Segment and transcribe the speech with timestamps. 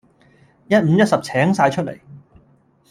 [0.67, 1.99] 一五一十請曬出嚟